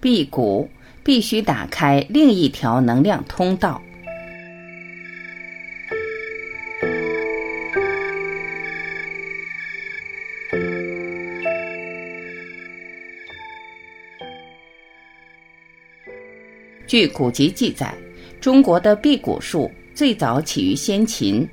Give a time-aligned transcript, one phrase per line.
[0.00, 0.70] 辟谷
[1.04, 3.82] 必须打开另一条能量通道。
[16.86, 17.94] 据古籍记载，
[18.40, 21.48] 中国的辟谷术最早起于先秦，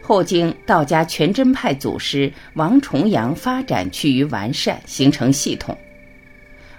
[0.00, 5.78] 后经道家全真派祖师王重阳发展趋于完善，形成系统。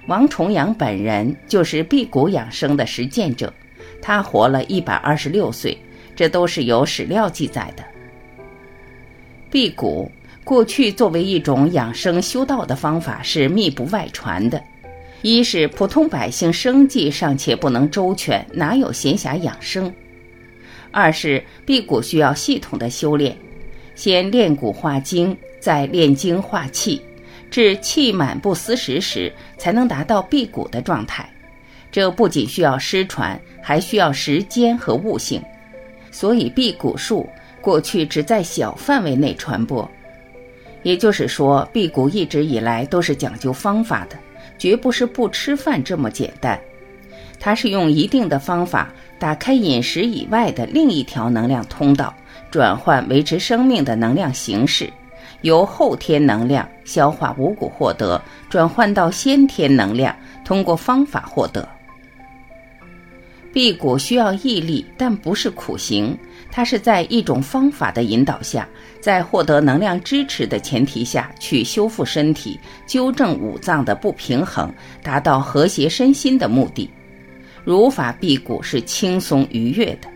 [0.08, 3.52] 王重阳本人就是辟谷养生的实践者，
[4.02, 5.77] 他活了一百二十六岁，
[6.16, 7.84] 这都是有史料记载的。
[9.49, 10.12] 辟谷
[10.44, 14.62] 过去作为一种养生修道的方法是密不外传的。
[15.22, 19.91] 一是普通百姓生计尚且不能周全，哪有闲暇养生？
[20.91, 23.35] 二是辟谷需要系统的修炼，
[23.96, 27.02] 先练骨化精，再炼精化气，
[27.55, 31.26] 至气满不思食时，才能达到辟谷的状态。
[31.90, 35.41] 这不仅需要失传，还需要时间和悟性。
[36.12, 37.29] 所以辟谷术
[37.62, 39.90] 过去只在小范围内传播，
[40.84, 44.18] 也就是说，辟谷一直以来都是讲究方法的。
[44.57, 46.60] 绝不是不吃饭这么简单，
[47.40, 52.13] 它是用一定的方法打开饮食以外的另一条能量通道，
[52.51, 54.91] 转换维持生命的能量形式，
[55.46, 61.70] 由后天能量消化五谷获得，转换到先天能量，通过方法获得。
[63.54, 66.18] 辟谷需要毅力，但不是苦行。
[66.51, 68.68] 它是在一种方法的引导下，
[69.00, 74.73] 在获得能量支持的前提下去修复身体、纠正五脏的不平衡，
[75.03, 76.90] 达到和谐身心的目的。
[77.63, 80.09] 如法辟谷是轻松愉悦的。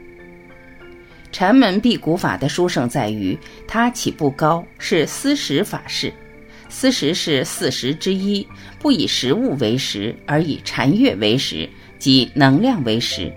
[1.32, 6.14] 禅门辟谷法的殊胜在于，它起步高，是思食法式。
[6.70, 8.48] 思食是四食之一，
[8.80, 11.70] 不以食物为食，而以禅悦为食。
[11.98, 13.30] 即能量为食，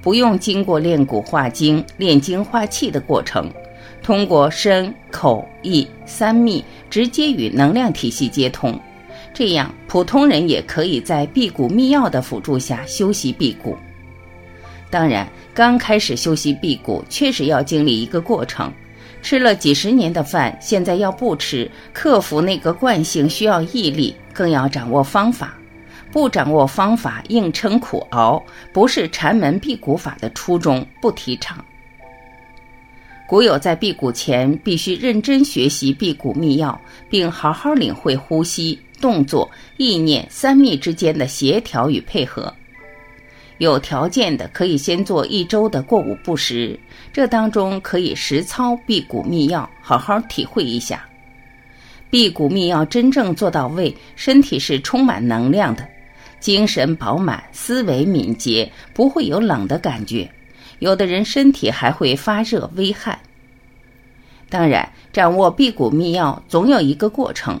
[0.00, 3.52] 不用经过炼骨化精、炼精化气的过程，
[4.00, 8.78] 通过身、口、意三密直接与能量体系接通。
[9.34, 13.76] 这样，普通人也可以在辟谷秘药的辅助下修习辟谷。
[14.92, 18.70] 当然，刚开始修习辟谷确实要经历一个过程，
[19.22, 25.54] 吃了几十年的饭，现在要不吃，克服那个惯性需要毅力，更要掌握方法。
[26.10, 31.64] 不掌握方法，硬撑苦熬，不是禅门辟谷法的初衷，不提倡。
[33.26, 36.78] 古有在辟谷前必须认真学习辟谷秘要，
[37.08, 42.54] 并好好领会呼吸、动作、意念三密之间的协调与配合。
[43.62, 46.76] 有条件的可以先做一周的过午不食，
[47.12, 51.04] 这当中可以实操辟谷秘药，好好体会一下。
[52.10, 55.86] 辟谷秘药真正做到位，身体是充满能量的。
[56.40, 60.28] 精神饱满，思维敏捷，不会有冷的感觉。
[60.80, 63.16] 有的人身体还会发热、微汗。
[64.50, 67.60] 当然，掌握辟谷秘药总有一个过程，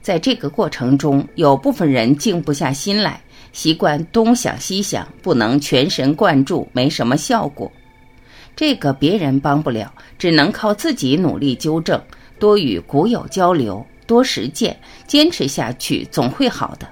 [0.00, 3.20] 在这个过程中，有部分人静不下心来，
[3.52, 7.70] 习惯东想西想，不能全神贯注，没什么效果。
[8.56, 12.00] 这个别人帮不了，只能靠自己努力纠正，
[12.38, 16.86] 多与古友交流，多实践，坚持下去，总会好的。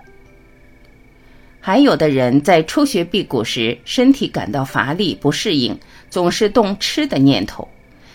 [1.61, 7.69] 还有的人在初学辟谷时，身体感到乏力、不适应，总是动吃的念头，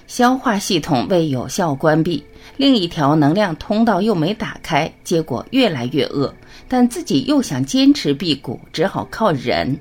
[0.07, 2.23] 消化系统未有效关闭，
[2.57, 6.33] 另一条能量通道又没打开，结果越来越饿。
[6.67, 9.77] 但自己又想坚持辟谷，只好靠忍，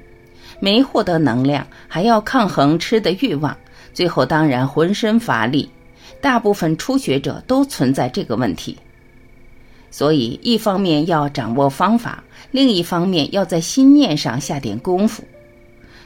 [0.60, 3.56] 没获得能量，还要抗衡吃的欲望，
[3.94, 5.70] 最后当然浑身乏力。
[6.20, 8.76] 大部分初学者都存在这个问题。
[9.90, 15.22] 所以，一方面要掌握方法，另一方面要在心念上下点功夫。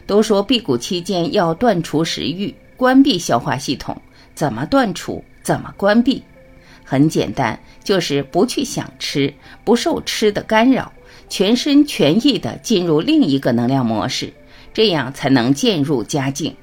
[0.07, 3.97] 都说辟谷期间要断除食欲，关闭消化系统。
[4.35, 5.25] 怎么断除？
[5.43, 6.23] 怎么关闭？
[6.87, 10.93] 很简单，就是不去想吃，不受吃的干扰，
[11.29, 14.33] 全身全意地进入另一个能量模式，
[14.73, 16.55] 这样才能渐入佳境。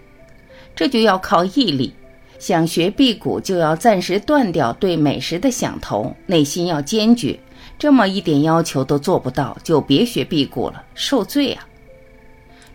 [0.74, 1.94] 这就要靠毅力。
[2.40, 7.40] 想学辟谷，就要暂时断掉对美食的想头，内心要坚决。
[7.80, 11.66] 这么一点要求都做不到，就别学辟谷了，受罪啊！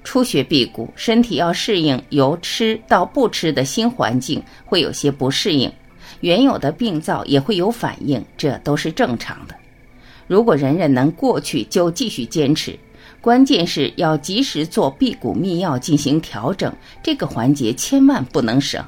[0.05, 5.71] 初学辟谷，身体要适应由吃到不吃的新环境，会有些不适应，
[6.21, 9.55] 原有的病灶也会有反应，这都是正常的。
[10.27, 12.79] 如果人人能过去，就继续坚持。
[13.21, 16.73] 关键是要及时做辟谷秘药进行调整，
[17.03, 18.85] 这个环节千万不能省。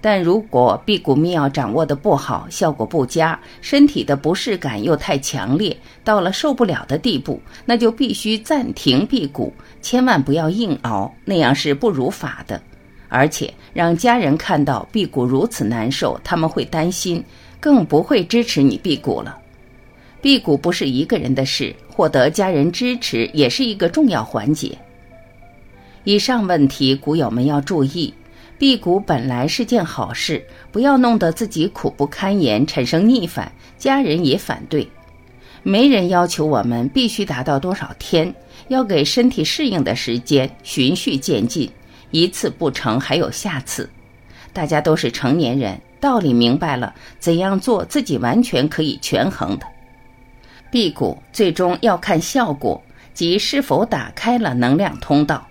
[0.00, 12.60] 但如果辟谷秘药掌握的不好，效果不佳，身体的不适感又太强烈，到了受不了的地步，那就必须暂停辟谷，千万不要硬熬，那样是不如法的。
[13.14, 17.22] 而且让家人看到辟谷如此难受，他们会担心，
[17.60, 19.36] 更不会支持你辟谷了。
[20.22, 24.78] 辟谷不是一个人的事，获得家人支持也是一个重要环节。
[26.04, 28.14] 以上问题，谷友们要注意。
[28.58, 34.88] 辟谷本来是件好事，不要弄得自己苦不堪言，产生逆反，家人也反对。
[35.62, 38.34] 没人要求我们必须达到多少天，
[38.68, 41.68] 要给身体适应的时间，循序渐进，
[42.12, 43.90] 一次不成还有下次。
[44.52, 49.66] 大家都是成年人，道理明白了，怎样做自己完全可以权衡的。
[50.70, 52.82] 辟谷最终要看效果，
[53.12, 55.48] 即是否打开了能量通道。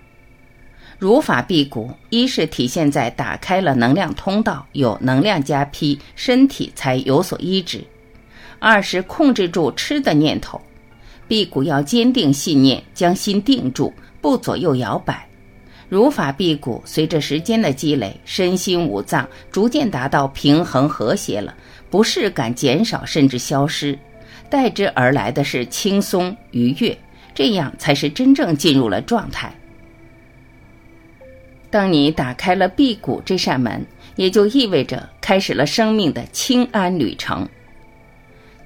[0.98, 7.80] 如法辟谷，一是体现在打开了能量通道，有能量加批，身体才有所医治；
[8.60, 10.60] 二是控制住吃的念头。
[11.26, 15.26] 辟谷要坚定信念，将心定住，不左右摇摆。
[15.92, 21.54] 如法辟谷，随着时间的积累，身心五脏逐渐达到平衡和谐了，
[21.90, 23.98] 不适感减少甚至消失，
[24.48, 26.96] 代之而来的是轻松愉悦，
[27.34, 29.54] 这样才是真正进入了状态。
[31.68, 33.84] 当你打开了辟谷这扇门，
[34.16, 37.46] 也就意味着开始了生命的清安旅程。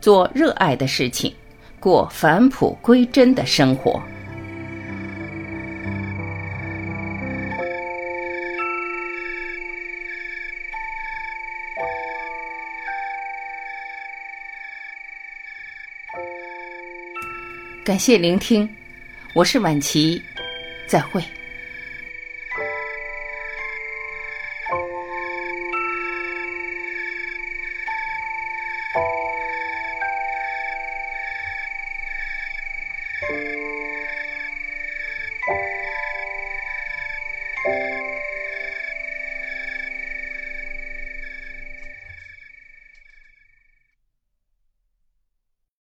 [0.00, 1.34] 做热爱的事情，
[1.80, 4.00] 过返璞归真的生活。
[17.86, 18.68] 感谢聆听，
[19.32, 20.20] 我是婉琪，
[20.88, 21.22] 再会。